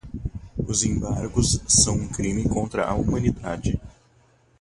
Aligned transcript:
os 0.67 0.83
embargos 0.83 1.61
são 1.67 1.93
um 1.93 2.07
crime 2.07 2.49
contra 2.49 2.87
a 2.87 2.95
humanidade 2.95 3.79